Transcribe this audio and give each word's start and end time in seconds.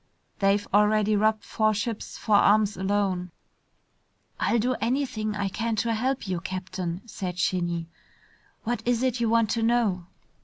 They've 0.39 0.67
already 0.73 1.15
robbed 1.15 1.43
four 1.43 1.75
ships 1.75 2.17
for 2.17 2.33
arms 2.35 2.75
alone." 2.75 3.29
"I'll 4.39 4.57
do 4.57 4.73
anything 4.81 5.35
I 5.35 5.47
can 5.47 5.75
to 5.75 5.93
help 5.93 6.27
you, 6.27 6.39
Captain," 6.41 7.01
said 7.05 7.37
Shinny. 7.37 7.87
"What 8.63 8.81
is 8.83 9.03
it 9.03 9.19
you 9.19 9.29
want 9.29 9.51
to 9.51 9.61
know?" 9.61 10.07